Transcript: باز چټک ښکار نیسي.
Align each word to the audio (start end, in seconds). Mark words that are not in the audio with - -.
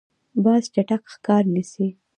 باز 0.43 0.63
چټک 0.73 1.01
ښکار 1.13 1.43
نیسي. 1.53 1.87